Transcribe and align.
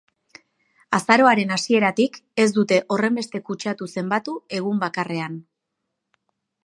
Azaroaren 0.97 1.51
hasieratik 1.57 2.17
ez 2.45 2.47
dute 2.57 2.79
horrenbeste 2.95 3.43
kutsatu 3.51 3.89
zenbatu 3.97 4.35
egun 4.61 4.81
bakarrean. 4.87 5.41